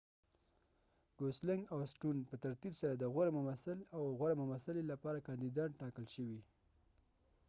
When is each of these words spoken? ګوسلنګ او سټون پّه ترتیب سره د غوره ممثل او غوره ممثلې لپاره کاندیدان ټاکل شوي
ګوسلنګ 1.19 1.63
او 1.73 1.79
سټون 1.91 2.17
پّه 2.27 2.35
ترتیب 2.45 2.73
سره 2.81 2.93
د 2.97 3.03
غوره 3.13 3.31
ممثل 3.39 3.77
او 3.95 4.01
غوره 4.17 4.35
ممثلې 4.43 4.83
لپاره 4.91 5.25
کاندیدان 5.27 5.69
ټاکل 5.81 6.05
شوي 6.15 6.39